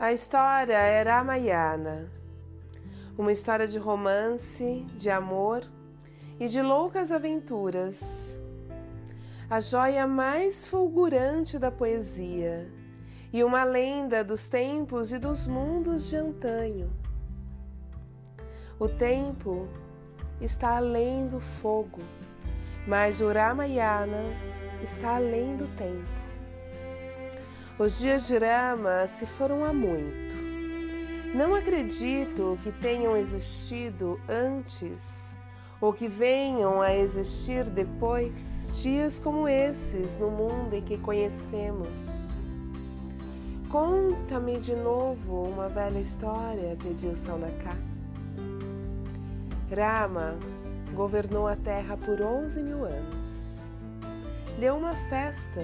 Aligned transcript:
A 0.00 0.12
história 0.12 0.76
é 0.76 1.02
Ramayana, 1.02 2.08
uma 3.18 3.32
história 3.32 3.66
de 3.66 3.80
romance, 3.80 4.86
de 4.94 5.10
amor 5.10 5.64
e 6.38 6.46
de 6.46 6.62
loucas 6.62 7.10
aventuras. 7.10 8.40
A 9.50 9.58
joia 9.58 10.06
mais 10.06 10.64
fulgurante 10.64 11.58
da 11.58 11.72
poesia 11.72 12.70
e 13.32 13.42
uma 13.42 13.64
lenda 13.64 14.22
dos 14.22 14.48
tempos 14.48 15.12
e 15.12 15.18
dos 15.18 15.48
mundos 15.48 16.08
de 16.08 16.16
antanho. 16.16 16.92
O 18.78 18.88
tempo 18.88 19.66
está 20.40 20.76
além 20.76 21.26
do 21.26 21.40
fogo, 21.40 21.98
mas 22.86 23.20
o 23.20 23.32
Ramayana 23.32 24.22
está 24.80 25.16
além 25.16 25.56
do 25.56 25.66
tempo. 25.74 26.17
Os 27.78 28.00
dias 28.00 28.26
de 28.26 28.36
Rama 28.38 29.06
se 29.06 29.24
foram 29.24 29.64
há 29.64 29.72
muito. 29.72 30.34
Não 31.32 31.54
acredito 31.54 32.58
que 32.64 32.72
tenham 32.72 33.16
existido 33.16 34.20
antes 34.28 35.36
ou 35.80 35.92
que 35.92 36.08
venham 36.08 36.82
a 36.82 36.92
existir 36.92 37.62
depois 37.68 38.72
dias 38.82 39.20
como 39.20 39.46
esses 39.46 40.18
no 40.18 40.28
mundo 40.28 40.74
em 40.74 40.82
que 40.82 40.98
conhecemos. 40.98 41.88
Conta-me 43.70 44.58
de 44.58 44.74
novo 44.74 45.44
uma 45.44 45.68
velha 45.68 46.00
história, 46.00 46.76
pediu 46.82 47.14
Saunaka. 47.14 47.76
Rama 49.70 50.36
governou 50.94 51.46
a 51.46 51.54
terra 51.54 51.96
por 51.96 52.20
11 52.20 52.60
mil 52.60 52.84
anos. 52.84 53.62
Deu 54.58 54.74
uma 54.74 54.94
festa 55.08 55.60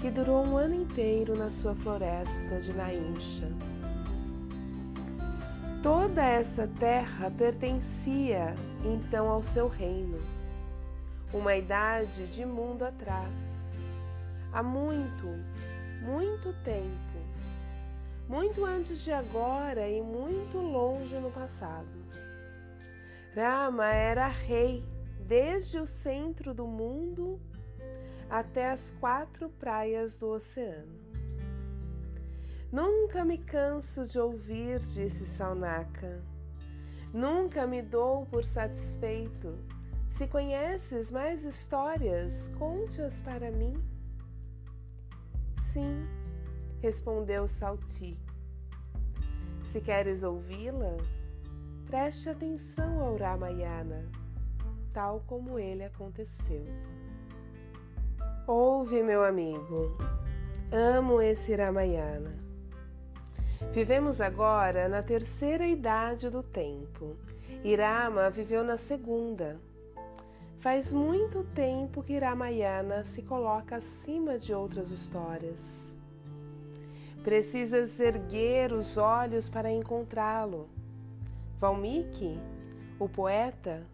que 0.00 0.10
durou 0.10 0.42
um 0.42 0.56
ano 0.56 0.74
inteiro 0.74 1.36
na 1.36 1.50
sua 1.50 1.74
floresta 1.74 2.58
de 2.58 2.72
Naincha. 2.72 3.46
Toda 5.82 6.24
essa 6.24 6.66
terra 6.78 7.30
pertencia 7.30 8.54
então 8.82 9.28
ao 9.28 9.42
seu 9.42 9.68
reino, 9.68 10.18
uma 11.34 11.54
idade 11.54 12.26
de 12.28 12.46
mundo 12.46 12.82
atrás, 12.82 13.78
há 14.54 14.62
muito, 14.62 15.26
muito 16.02 16.54
tempo, 16.64 17.18
muito 18.26 18.64
antes 18.64 19.04
de 19.04 19.12
agora 19.12 19.86
e 19.86 20.00
muito 20.00 20.56
longe 20.56 21.14
no 21.16 21.30
passado. 21.30 21.88
Rama 23.36 23.86
era 23.86 24.28
rei 24.28 24.82
desde 25.26 25.78
o 25.78 25.84
centro 25.84 26.54
do 26.54 26.66
mundo 26.66 27.38
até 28.30 28.70
as 28.70 28.92
quatro 29.00 29.48
praias 29.50 30.16
do 30.16 30.28
oceano. 30.28 31.00
Nunca 32.72 33.24
me 33.24 33.36
canso 33.36 34.04
de 34.04 34.20
ouvir, 34.20 34.78
disse 34.78 35.26
Saunaka. 35.26 36.22
Nunca 37.12 37.66
me 37.66 37.82
dou 37.82 38.24
por 38.26 38.44
satisfeito. 38.44 39.58
Se 40.08 40.28
conheces 40.28 41.10
mais 41.10 41.44
histórias, 41.44 42.48
conte-as 42.56 43.20
para 43.20 43.50
mim. 43.50 43.74
Sim, 45.72 46.06
respondeu 46.80 47.48
Salti. 47.48 48.16
Se 49.64 49.80
queres 49.80 50.22
ouvi-la, 50.22 50.96
preste 51.86 52.28
atenção 52.28 53.00
ao 53.00 53.16
Ramayana, 53.16 54.08
tal 54.92 55.20
como 55.26 55.58
ele 55.58 55.82
aconteceu. 55.82 56.66
Ouve, 58.52 59.00
meu 59.00 59.22
amigo, 59.22 59.96
amo 60.72 61.22
esse 61.22 61.54
Ramayana. 61.54 62.36
Vivemos 63.70 64.20
agora 64.20 64.88
na 64.88 65.04
terceira 65.04 65.64
idade 65.64 66.28
do 66.28 66.42
tempo. 66.42 67.16
Irama 67.62 68.28
viveu 68.28 68.64
na 68.64 68.76
segunda. 68.76 69.60
Faz 70.58 70.92
muito 70.92 71.44
tempo 71.54 72.02
que 72.02 72.18
Ramayana 72.18 73.04
se 73.04 73.22
coloca 73.22 73.76
acima 73.76 74.36
de 74.36 74.52
outras 74.52 74.90
histórias. 74.90 75.96
Precisas 77.22 78.00
erguer 78.00 78.72
os 78.72 78.96
olhos 78.98 79.48
para 79.48 79.70
encontrá-lo. 79.70 80.68
Valmiki, 81.60 82.36
o 82.98 83.08
poeta, 83.08 83.86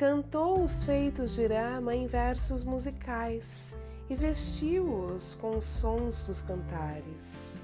cantou 0.00 0.64
os 0.64 0.82
feitos 0.82 1.34
de 1.34 1.46
Rama 1.46 1.94
em 1.94 2.06
versos 2.06 2.64
musicais 2.64 3.76
e 4.08 4.14
vestiu-os 4.14 5.34
com 5.34 5.58
os 5.58 5.66
sons 5.66 6.26
dos 6.26 6.40
cantares. 6.40 7.60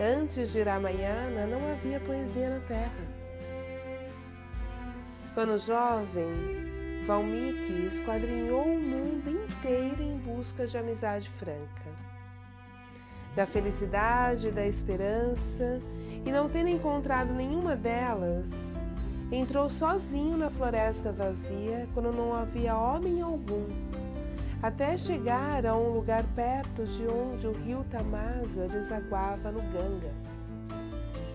Antes 0.00 0.52
de 0.52 0.62
Ramayana 0.62 1.44
não 1.48 1.72
havia 1.72 1.98
poesia 1.98 2.50
na 2.50 2.60
terra. 2.68 3.04
Quando 5.34 5.58
jovem, 5.58 7.02
Valmiki 7.04 7.84
esquadrinhou 7.84 8.66
o 8.66 8.80
mundo 8.80 9.28
inteiro 9.28 10.04
em 10.04 10.16
busca 10.18 10.68
de 10.68 10.78
amizade 10.78 11.28
franca, 11.28 11.90
da 13.34 13.44
felicidade 13.44 14.52
da 14.52 14.64
esperança, 14.64 15.80
e 16.24 16.30
não 16.30 16.48
tendo 16.48 16.68
encontrado 16.68 17.34
nenhuma 17.34 17.74
delas, 17.74 18.83
Entrou 19.34 19.68
sozinho 19.68 20.38
na 20.38 20.48
floresta 20.48 21.10
vazia 21.10 21.88
quando 21.92 22.12
não 22.12 22.32
havia 22.32 22.76
homem 22.76 23.20
algum, 23.20 23.66
até 24.62 24.96
chegar 24.96 25.66
a 25.66 25.76
um 25.76 25.92
lugar 25.92 26.22
perto 26.36 26.84
de 26.84 27.04
onde 27.08 27.48
o 27.48 27.52
rio 27.52 27.84
Tamasa 27.90 28.68
desaguava 28.68 29.50
no 29.50 29.60
Ganga. 29.72 30.12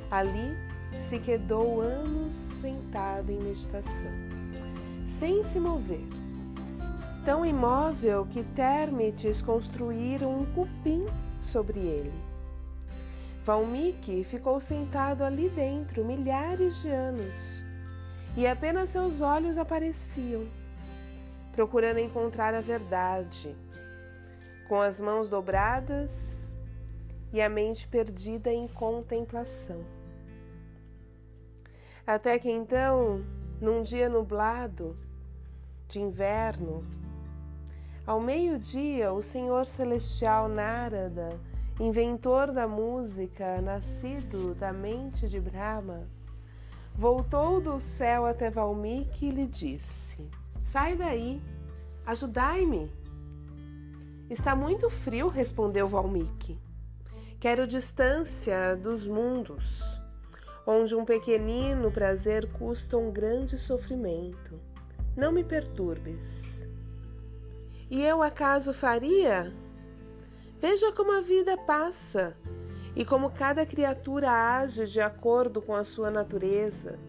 Ali 0.09 0.55
se 0.97 1.19
quedou 1.19 1.81
anos 1.81 2.33
sentado 2.33 3.33
em 3.33 3.39
meditação, 3.39 4.13
sem 5.05 5.43
se 5.43 5.59
mover, 5.59 6.07
tão 7.25 7.45
imóvel 7.45 8.25
que 8.27 8.43
Termites 8.43 9.41
construíram 9.41 10.39
um 10.39 10.45
cupim 10.53 11.05
sobre 11.41 11.79
ele. 11.79 12.13
Valmiki 13.43 14.23
ficou 14.23 14.57
sentado 14.57 15.21
ali 15.21 15.49
dentro 15.49 16.05
milhares 16.05 16.81
de 16.81 16.87
anos 16.87 17.67
e 18.37 18.47
apenas 18.47 18.89
seus 18.89 19.21
olhos 19.21 19.57
apareciam, 19.57 20.47
procurando 21.51 21.99
encontrar 21.99 22.53
a 22.53 22.61
verdade, 22.61 23.55
com 24.67 24.79
as 24.81 25.01
mãos 25.01 25.27
dobradas 25.27 26.55
e 27.33 27.41
a 27.41 27.49
mente 27.49 27.87
perdida 27.87 28.51
em 28.51 28.67
contemplação. 28.67 29.83
Até 32.05 32.39
que 32.39 32.49
então, 32.49 33.23
num 33.61 33.81
dia 33.81 34.09
nublado 34.09 34.97
de 35.87 35.99
inverno, 35.99 36.83
ao 38.05 38.19
meio-dia, 38.19 39.13
o 39.13 39.21
Senhor 39.21 39.65
Celestial 39.65 40.47
Narada, 40.49 41.29
inventor 41.79 42.51
da 42.51 42.67
música, 42.67 43.61
nascido 43.61 44.55
da 44.55 44.73
mente 44.73 45.27
de 45.27 45.39
Brahma, 45.39 46.07
Voltou 46.99 47.61
do 47.61 47.79
céu 47.79 48.25
até 48.25 48.49
Valmiki 48.49 49.27
e 49.27 49.31
lhe 49.31 49.47
disse: 49.47 50.29
Sai 50.61 50.97
daí, 50.97 51.41
ajudai-me. 52.05 52.91
Está 54.29 54.53
muito 54.53 54.89
frio, 54.89 55.29
respondeu 55.29 55.87
Valmiki. 55.87 56.59
Quero 57.39 57.65
distância 57.65 58.75
dos 58.75 59.07
mundos, 59.07 59.81
onde 60.67 60.93
um 60.93 61.05
pequenino 61.05 61.89
prazer 61.89 62.51
custa 62.51 62.97
um 62.97 63.09
grande 63.09 63.57
sofrimento. 63.57 64.59
Não 65.15 65.31
me 65.31 65.45
perturbes. 65.45 66.67
E 67.89 68.03
eu 68.03 68.21
acaso 68.21 68.73
faria? 68.73 69.53
Veja 70.59 70.91
como 70.91 71.13
a 71.13 71.21
vida 71.21 71.57
passa 71.59 72.35
e 72.99 73.05
como 73.05 73.29
cada 73.29 73.65
criatura 73.65 74.29
age 74.29 74.83
de 74.83 74.99
acordo 74.99 75.61
com 75.61 75.73
a 75.73 75.85
sua 75.85 76.11
natureza. 76.11 76.99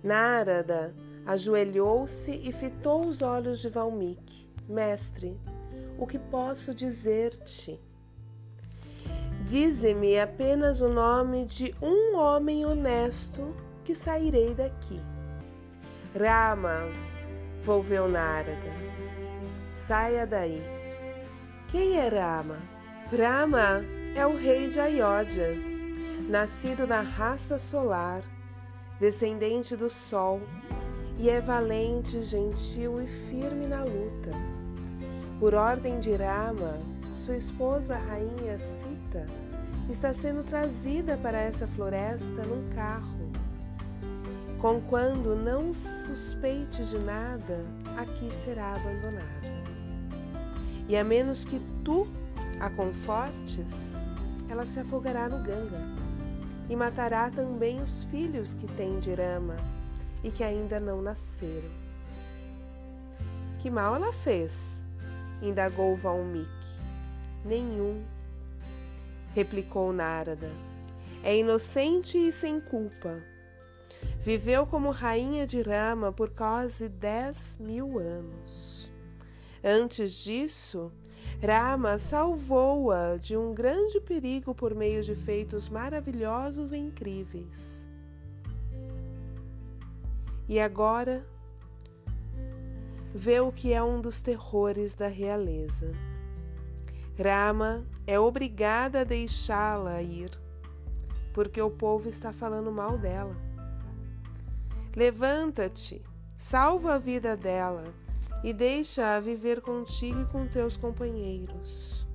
Narada 0.00 0.94
ajoelhou-se 1.26 2.30
e 2.30 2.52
fitou 2.52 3.04
os 3.04 3.20
olhos 3.20 3.58
de 3.58 3.68
Valmiki. 3.68 4.48
Mestre, 4.68 5.36
o 5.98 6.06
que 6.06 6.20
posso 6.20 6.72
dizer-te? 6.72 7.80
Dize-me 9.44 10.20
apenas 10.20 10.80
o 10.80 10.88
nome 10.88 11.46
de 11.46 11.74
um 11.82 12.16
homem 12.16 12.64
honesto 12.64 13.56
que 13.82 13.96
sairei 13.96 14.54
daqui. 14.54 15.02
Rama, 16.16 16.76
volveu 17.64 18.08
Narada. 18.08 18.72
Saia 19.72 20.24
daí. 20.24 20.62
Quem 21.66 21.96
é 21.96 22.06
Rama? 22.06 22.58
Rama 23.10 23.97
é 24.14 24.26
o 24.26 24.36
rei 24.36 24.68
de 24.68 24.80
Ayodhya, 24.80 25.56
nascido 26.28 26.86
da 26.86 27.00
raça 27.00 27.58
solar, 27.58 28.22
descendente 28.98 29.76
do 29.76 29.88
sol, 29.88 30.40
e 31.18 31.28
é 31.28 31.40
valente, 31.40 32.22
gentil 32.22 33.02
e 33.02 33.06
firme 33.06 33.66
na 33.66 33.82
luta. 33.82 34.30
Por 35.40 35.54
ordem 35.54 35.98
de 35.98 36.14
Rama, 36.14 36.78
sua 37.14 37.36
esposa 37.36 37.96
a 37.96 37.98
rainha 37.98 38.58
Sita 38.58 39.26
está 39.88 40.12
sendo 40.12 40.44
trazida 40.44 41.16
para 41.16 41.38
essa 41.38 41.66
floresta 41.66 42.42
num 42.42 42.68
carro. 42.70 43.28
Com 44.60 44.80
quando 44.82 45.36
não 45.36 45.72
suspeite 45.72 46.84
de 46.84 46.98
nada, 46.98 47.64
aqui 47.96 48.32
será 48.32 48.74
abandonada. 48.74 49.48
E 50.88 50.96
a 50.96 51.04
menos 51.04 51.44
que 51.44 51.60
tu 51.84 52.06
a 52.60 52.70
confortes, 52.70 53.94
ela 54.48 54.66
se 54.66 54.80
afogará 54.80 55.28
no 55.28 55.42
Ganga 55.42 55.82
e 56.68 56.76
matará 56.76 57.30
também 57.30 57.80
os 57.80 58.04
filhos 58.04 58.54
que 58.54 58.66
tem 58.74 58.98
de 58.98 59.14
Rama 59.14 59.56
e 60.22 60.30
que 60.30 60.42
ainda 60.42 60.80
não 60.80 61.00
nasceram. 61.00 61.70
Que 63.60 63.70
mal 63.70 63.94
ela 63.94 64.12
fez? 64.12 64.84
indagou 65.40 65.96
Valmiki. 65.96 66.48
Nenhum, 67.44 68.04
replicou 69.34 69.92
Narada. 69.92 70.50
É 71.22 71.36
inocente 71.36 72.18
e 72.18 72.32
sem 72.32 72.60
culpa. 72.60 73.20
Viveu 74.22 74.66
como 74.66 74.90
rainha 74.90 75.46
de 75.46 75.62
Rama 75.62 76.12
por 76.12 76.30
quase 76.30 76.88
dez 76.88 77.56
mil 77.58 77.98
anos. 77.98 78.90
Antes 79.62 80.12
disso, 80.12 80.92
Rama 81.40 81.98
salvou-a 81.98 83.16
de 83.16 83.36
um 83.36 83.54
grande 83.54 84.00
perigo 84.00 84.54
por 84.54 84.74
meio 84.74 85.02
de 85.02 85.14
feitos 85.14 85.68
maravilhosos 85.68 86.72
e 86.72 86.76
incríveis. 86.76 87.88
E 90.48 90.58
agora 90.58 91.24
vê 93.14 93.38
o 93.40 93.52
que 93.52 93.72
é 93.72 93.82
um 93.82 94.00
dos 94.00 94.20
terrores 94.20 94.94
da 94.94 95.06
realeza. 95.06 95.92
Rama 97.16 97.84
é 98.06 98.18
obrigada 98.18 99.00
a 99.00 99.04
deixá-la 99.04 100.02
ir, 100.02 100.30
porque 101.32 101.60
o 101.60 101.70
povo 101.70 102.08
está 102.08 102.32
falando 102.32 102.72
mal 102.72 102.98
dela. 102.98 103.36
Levanta-te, 104.96 106.02
salva 106.36 106.94
a 106.94 106.98
vida 106.98 107.36
dela 107.36 107.84
e 108.42 108.52
deixa-a 108.52 109.20
viver 109.20 109.60
contigo 109.60 110.20
e 110.20 110.26
com 110.26 110.46
teus 110.46 110.76
companheiros. 110.76 112.06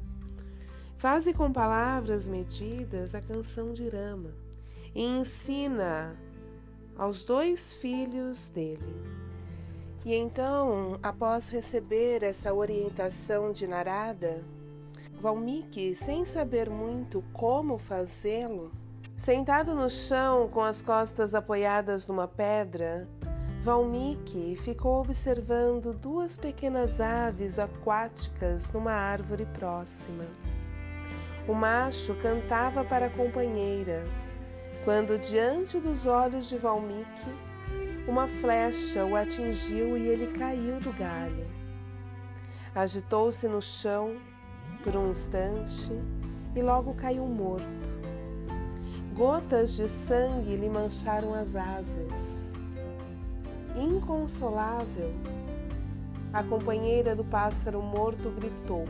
Faze 0.98 1.34
com 1.34 1.52
palavras 1.52 2.28
medidas 2.28 3.14
a 3.14 3.22
canção 3.22 3.74
de 3.74 3.90
Rama 3.90 4.32
e 4.96 5.04
ensina 5.04 6.16
aos 6.98 7.24
dois 7.24 7.76
filhos 7.76 8.48
dele. 8.48 8.96
E 10.06 10.14
então, 10.14 11.00
após 11.02 11.50
receber 11.50 12.24
essa 12.24 12.54
orientação 12.54 13.52
de 13.52 13.66
Narada, 13.66 14.44
Valmiki, 15.20 15.96
sem 15.96 16.26
saber 16.26 16.70
muito 16.70 17.24
como 17.32 17.78
fazê-lo, 17.78 18.72
sentado 19.16 19.74
no 19.74 19.90
chão 19.90 20.50
com 20.50 20.62
as 20.62 20.82
costas 20.82 21.34
apoiadas 21.34 22.06
numa 22.06 22.28
pedra, 22.28 23.08
Valmiki 23.64 24.58
ficou 24.58 25.00
observando 25.00 25.94
duas 25.94 26.36
pequenas 26.36 27.00
aves 27.00 27.58
aquáticas 27.58 28.70
numa 28.74 28.92
árvore 28.92 29.46
próxima. 29.46 30.26
O 31.48 31.54
macho 31.54 32.14
cantava 32.16 32.84
para 32.84 33.06
a 33.06 33.10
companheira, 33.10 34.04
quando, 34.84 35.18
diante 35.18 35.80
dos 35.80 36.06
olhos 36.06 36.50
de 36.50 36.58
Valmiki, 36.58 37.32
uma 38.06 38.28
flecha 38.28 39.06
o 39.06 39.16
atingiu 39.16 39.98
e 39.98 40.10
ele 40.10 40.38
caiu 40.38 40.82
do 40.82 40.92
galho. 40.92 41.48
Agitou-se 42.76 43.48
no 43.48 43.62
chão 43.62 44.18
por 44.84 44.94
um 44.98 45.10
instante 45.10 45.90
e 46.54 46.62
logo 46.62 46.94
caiu 46.96 47.26
morto. 47.26 47.64
Gotas 49.16 49.78
de 49.78 49.88
sangue 49.88 50.58
lhe 50.58 50.68
mancharam 50.68 51.34
as 51.34 51.56
asas 51.56 52.43
inconsolável, 53.76 55.14
a 56.32 56.44
companheira 56.44 57.16
do 57.16 57.24
pássaro 57.24 57.82
morto 57.82 58.30
gritou: 58.32 58.86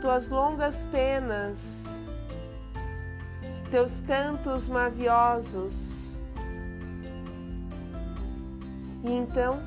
Tuas 0.00 0.28
longas 0.28 0.84
penas, 0.84 1.84
teus 3.70 4.00
cantos 4.00 4.68
maviosos. 4.68 6.20
E 9.04 9.10
então, 9.10 9.58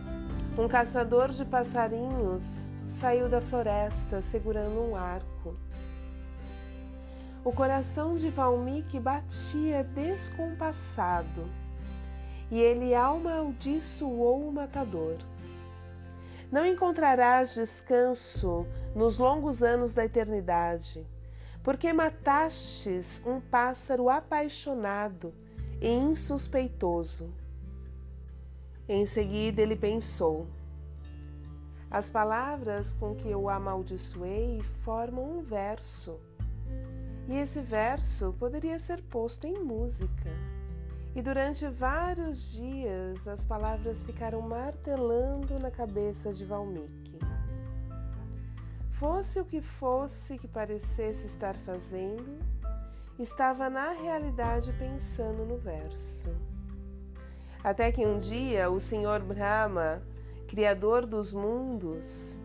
um 0.57 0.67
caçador 0.67 1.29
de 1.29 1.45
passarinhos 1.45 2.69
saiu 2.85 3.29
da 3.29 3.39
floresta 3.39 4.21
segurando 4.21 4.81
um 4.81 4.95
arco. 4.95 5.55
O 7.43 7.53
coração 7.53 8.15
de 8.15 8.29
Valmiki 8.29 8.99
batia 8.99 9.83
descompassado 9.83 11.45
e 12.51 12.59
ele 12.59 12.95
amaldiçoou 12.95 14.47
o 14.47 14.51
matador. 14.51 15.17
Não 16.51 16.65
encontrarás 16.65 17.53
descanso 17.53 18.65
nos 18.95 19.17
longos 19.17 19.61
anos 19.61 19.93
da 19.93 20.03
eternidade, 20.03 21.05
porque 21.63 21.93
matastes 21.93 23.21
um 23.25 23.39
pássaro 23.39 24.09
apaixonado 24.09 25.33
e 25.79 25.87
insuspeitoso. 25.87 27.31
Em 28.87 29.05
seguida 29.05 29.61
ele 29.61 29.75
pensou: 29.75 30.47
As 31.91 32.09
palavras 32.09 32.93
com 32.93 33.13
que 33.13 33.29
eu 33.29 33.47
amaldiçoei 33.47 34.63
formam 34.81 35.37
um 35.37 35.41
verso, 35.41 36.19
e 37.27 37.37
esse 37.37 37.61
verso 37.61 38.33
poderia 38.39 38.79
ser 38.79 39.03
posto 39.03 39.45
em 39.45 39.63
música. 39.63 40.58
E 41.19 41.21
durante 41.21 41.67
vários 41.67 42.53
dias 42.53 43.27
as 43.27 43.45
palavras 43.45 44.05
ficaram 44.05 44.41
martelando 44.41 45.59
na 45.59 45.69
cabeça 45.69 46.31
de 46.31 46.45
Valmiki. 46.45 47.19
Fosse 48.91 49.37
o 49.37 49.43
que 49.43 49.59
fosse 49.59 50.37
que 50.37 50.47
parecesse 50.47 51.27
estar 51.27 51.57
fazendo, 51.57 52.39
estava 53.19 53.69
na 53.69 53.91
realidade 53.91 54.71
pensando 54.79 55.43
no 55.43 55.57
verso. 55.57 56.29
Até 57.61 57.91
que 57.91 58.05
um 58.05 58.17
dia 58.17 58.71
o 58.71 58.79
Senhor 58.79 59.21
Brahma, 59.21 60.01
Criador 60.47 61.05
dos 61.05 61.33
mundos, 61.33 62.39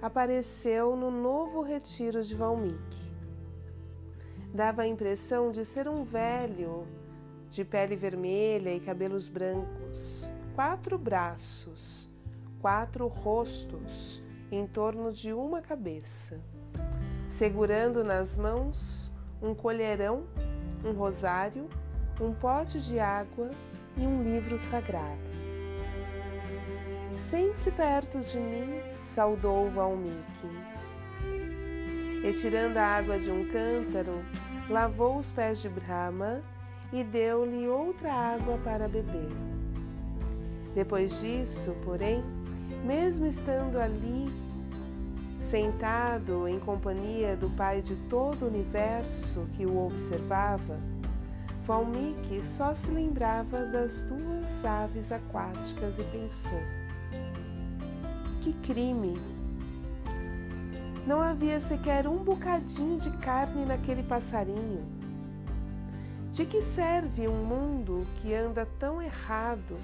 apareceu 0.00 0.96
no 0.96 1.10
novo 1.10 1.60
retiro 1.60 2.22
de 2.22 2.34
Valmiki. 2.34 3.04
Dava 4.54 4.80
a 4.80 4.88
impressão 4.88 5.50
de 5.50 5.62
ser 5.62 5.86
um 5.86 6.04
velho 6.04 6.86
de 7.54 7.64
pele 7.64 7.94
vermelha 7.94 8.74
e 8.74 8.80
cabelos 8.80 9.28
brancos, 9.28 10.28
quatro 10.56 10.98
braços, 10.98 12.10
quatro 12.60 13.06
rostos 13.06 14.20
em 14.50 14.66
torno 14.66 15.12
de 15.12 15.32
uma 15.32 15.62
cabeça, 15.62 16.40
segurando 17.28 18.02
nas 18.02 18.36
mãos 18.36 19.12
um 19.40 19.54
colherão, 19.54 20.24
um 20.84 20.90
rosário, 20.90 21.68
um 22.20 22.34
pote 22.34 22.80
de 22.80 22.98
água 22.98 23.48
e 23.96 24.00
um 24.00 24.24
livro 24.24 24.58
sagrado. 24.58 25.22
Sente-se 27.30 27.70
perto 27.70 28.18
de 28.18 28.36
mim, 28.36 28.80
saudou 29.04 29.70
Valmiki. 29.70 30.48
E 32.24 32.32
tirando 32.32 32.78
a 32.78 32.84
água 32.84 33.16
de 33.16 33.30
um 33.30 33.48
cântaro, 33.48 34.24
lavou 34.68 35.18
os 35.18 35.30
pés 35.30 35.62
de 35.62 35.68
Brahma 35.68 36.42
e 36.92 37.02
deu-lhe 37.02 37.68
outra 37.68 38.12
água 38.12 38.58
para 38.58 38.88
beber. 38.88 39.30
Depois 40.74 41.20
disso, 41.20 41.74
porém, 41.84 42.22
mesmo 42.84 43.26
estando 43.26 43.78
ali, 43.78 44.26
sentado 45.40 46.48
em 46.48 46.58
companhia 46.58 47.36
do 47.36 47.50
Pai 47.50 47.80
de 47.80 47.94
todo 48.08 48.44
o 48.44 48.48
universo 48.48 49.46
que 49.56 49.64
o 49.64 49.86
observava, 49.86 50.78
Valmiki 51.64 52.42
só 52.44 52.74
se 52.74 52.90
lembrava 52.90 53.64
das 53.66 54.04
duas 54.04 54.64
aves 54.64 55.10
aquáticas 55.10 55.98
e 55.98 56.04
pensou: 56.04 56.60
Que 58.42 58.52
crime! 58.54 59.18
Não 61.06 61.20
havia 61.20 61.60
sequer 61.60 62.06
um 62.06 62.16
bocadinho 62.16 62.98
de 62.98 63.10
carne 63.18 63.64
naquele 63.64 64.02
passarinho. 64.02 65.03
De 66.34 66.44
que 66.44 66.60
serve 66.60 67.28
um 67.28 67.44
mundo 67.44 68.04
que 68.16 68.34
anda 68.34 68.66
tão 68.80 69.00
errado, 69.00 69.78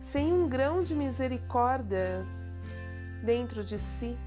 sem 0.00 0.32
um 0.32 0.48
grão 0.48 0.82
de 0.82 0.92
misericórdia 0.92 2.26
dentro 3.24 3.62
de 3.62 3.78
si? 3.78 4.18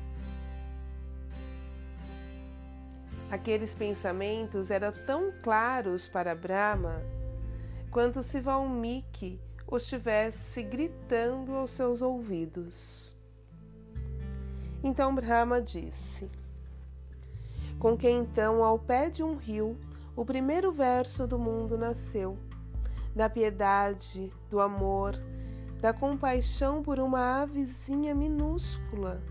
Aqueles 3.30 3.76
pensamentos 3.76 4.72
eram 4.72 4.94
tão 5.06 5.34
claros 5.44 6.08
para 6.08 6.34
Brahma 6.34 7.02
quanto 7.92 8.24
se 8.24 8.40
Valmiki 8.40 9.38
os 9.68 9.84
estivesse 9.84 10.64
gritando 10.64 11.54
aos 11.54 11.72
seus 11.72 12.02
ouvidos. 12.02 13.14
Então 14.82 15.14
Brahma 15.14 15.62
disse: 15.62 16.32
com 17.78 17.98
quem 17.98 18.20
então, 18.20 18.64
ao 18.64 18.80
pé 18.80 19.10
de 19.10 19.22
um 19.22 19.36
rio, 19.36 19.78
o 20.16 20.24
primeiro 20.24 20.72
verso 20.72 21.28
do 21.28 21.38
mundo 21.38 21.78
nasceu, 21.78 22.38
da 23.14 23.30
piedade, 23.30 24.32
do 24.50 24.62
amor, 24.62 25.14
da 25.82 25.92
compaixão 25.92 26.82
por 26.82 27.00
uma 27.00 27.42
avezinha 27.42 28.16
minúscula, 28.16 29.22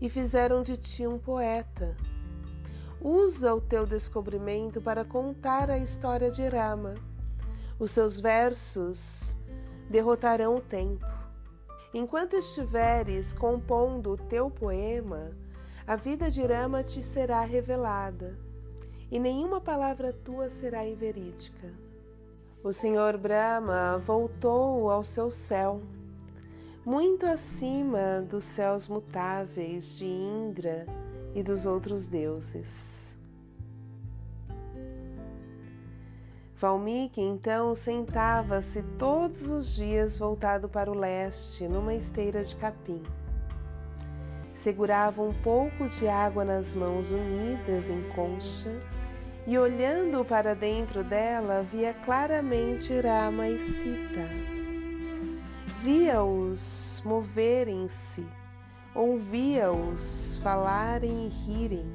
e 0.00 0.08
fizeram 0.08 0.62
de 0.62 0.76
ti 0.76 1.06
um 1.06 1.18
poeta. 1.18 1.96
Usa 3.00 3.54
o 3.54 3.60
teu 3.60 3.86
descobrimento 3.86 4.80
para 4.80 5.04
contar 5.04 5.70
a 5.70 5.78
história 5.78 6.30
de 6.30 6.48
Rama. 6.48 6.94
Os 7.78 7.90
seus 7.90 8.18
versos 8.18 9.36
derrotarão 9.90 10.56
o 10.56 10.60
tempo. 10.60 11.06
Enquanto 11.92 12.36
estiveres 12.36 13.32
compondo 13.32 14.12
o 14.12 14.16
teu 14.16 14.50
poema, 14.50 15.30
a 15.86 15.94
vida 15.94 16.30
de 16.30 16.42
Rama 16.42 16.82
te 16.82 17.02
será 17.02 17.42
revelada, 17.42 18.36
e 19.10 19.18
nenhuma 19.18 19.60
palavra 19.60 20.12
tua 20.12 20.48
será 20.48 20.86
inverídica. 20.86 21.72
O 22.62 22.72
Senhor 22.72 23.16
Brahma 23.16 23.98
voltou 23.98 24.90
ao 24.90 25.04
seu 25.04 25.30
céu, 25.30 25.80
muito 26.84 27.26
acima 27.26 28.20
dos 28.22 28.44
céus 28.44 28.88
mutáveis 28.88 29.96
de 29.96 30.06
Indra 30.06 30.86
e 31.34 31.42
dos 31.42 31.66
outros 31.66 32.08
deuses. 32.08 33.16
Valmiki 36.58 37.20
então 37.20 37.74
sentava-se 37.74 38.82
todos 38.98 39.50
os 39.50 39.76
dias 39.76 40.18
voltado 40.18 40.68
para 40.68 40.90
o 40.90 40.94
leste, 40.94 41.68
numa 41.68 41.94
esteira 41.94 42.42
de 42.42 42.56
capim 42.56 43.02
segurava 44.56 45.22
um 45.22 45.32
pouco 45.32 45.88
de 45.88 46.08
água 46.08 46.44
nas 46.44 46.74
mãos 46.74 47.12
unidas 47.12 47.88
em 47.88 48.02
concha 48.14 48.70
e, 49.46 49.56
olhando 49.56 50.24
para 50.24 50.54
dentro 50.54 51.04
dela, 51.04 51.62
via 51.70 51.94
claramente 51.94 52.98
Rama 52.98 53.48
e 53.48 53.58
Sita. 53.58 54.28
Via-os 55.82 57.00
moverem-se, 57.04 58.26
ouvia-os 58.94 60.40
falarem 60.42 61.26
e 61.26 61.28
rirem. 61.28 61.86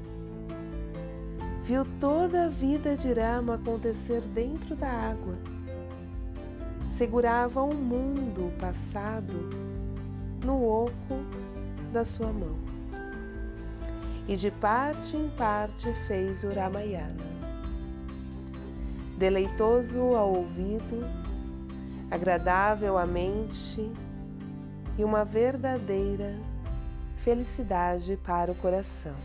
Viu 1.63 1.85
toda 1.99 2.45
a 2.45 2.49
vida 2.49 2.95
de 2.95 3.11
Rama 3.11 3.55
acontecer 3.55 4.21
dentro 4.21 4.75
da 4.75 4.87
água. 4.87 5.35
Segurava 6.91 7.63
um 7.63 7.73
mundo 7.73 8.53
passado 8.59 9.49
no 10.45 10.63
oco 10.65 11.40
da 11.91 12.05
sua 12.05 12.31
mão. 12.31 12.55
E 14.27 14.35
de 14.35 14.49
parte 14.49 15.17
em 15.17 15.29
parte 15.31 15.93
fez 16.07 16.43
o 16.43 16.49
Ramayana. 16.49 17.31
Deleitoso 19.17 19.99
ao 20.15 20.33
ouvido, 20.33 21.01
agradável 22.09 22.97
à 22.97 23.05
mente 23.05 23.91
e 24.97 25.03
uma 25.03 25.23
verdadeira 25.23 26.39
felicidade 27.17 28.17
para 28.23 28.51
o 28.51 28.55
coração. 28.55 29.15